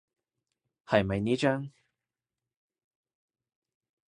[0.87, 1.71] 係咪呢張？